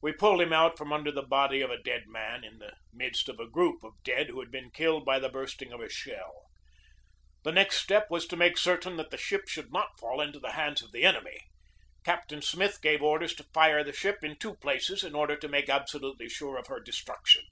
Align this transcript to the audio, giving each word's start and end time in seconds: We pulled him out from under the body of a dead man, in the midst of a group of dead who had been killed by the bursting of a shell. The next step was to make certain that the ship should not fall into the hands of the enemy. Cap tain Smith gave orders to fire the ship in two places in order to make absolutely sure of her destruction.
We 0.00 0.12
pulled 0.12 0.40
him 0.40 0.52
out 0.52 0.78
from 0.78 0.92
under 0.92 1.10
the 1.10 1.24
body 1.24 1.60
of 1.60 1.72
a 1.72 1.82
dead 1.82 2.04
man, 2.06 2.44
in 2.44 2.58
the 2.60 2.76
midst 2.92 3.28
of 3.28 3.40
a 3.40 3.48
group 3.50 3.82
of 3.82 4.00
dead 4.04 4.28
who 4.28 4.38
had 4.38 4.52
been 4.52 4.70
killed 4.70 5.04
by 5.04 5.18
the 5.18 5.28
bursting 5.28 5.72
of 5.72 5.80
a 5.80 5.88
shell. 5.88 6.44
The 7.42 7.50
next 7.50 7.78
step 7.82 8.06
was 8.08 8.28
to 8.28 8.36
make 8.36 8.58
certain 8.58 8.96
that 8.96 9.10
the 9.10 9.18
ship 9.18 9.48
should 9.48 9.72
not 9.72 9.98
fall 9.98 10.20
into 10.20 10.38
the 10.38 10.52
hands 10.52 10.82
of 10.82 10.92
the 10.92 11.02
enemy. 11.02 11.46
Cap 12.04 12.28
tain 12.28 12.42
Smith 12.42 12.78
gave 12.80 13.02
orders 13.02 13.34
to 13.34 13.44
fire 13.52 13.82
the 13.82 13.92
ship 13.92 14.22
in 14.22 14.38
two 14.38 14.54
places 14.54 15.02
in 15.02 15.16
order 15.16 15.34
to 15.36 15.48
make 15.48 15.68
absolutely 15.68 16.28
sure 16.28 16.56
of 16.56 16.68
her 16.68 16.78
destruction. 16.78 17.42